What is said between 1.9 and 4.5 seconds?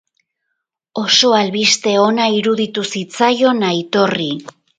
ona iruditu zitzaion Aitorri.